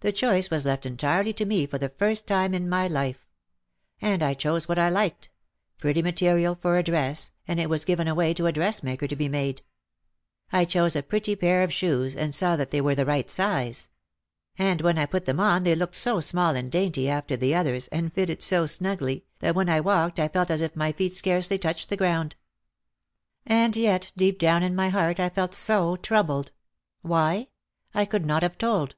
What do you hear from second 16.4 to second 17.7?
and dainty after the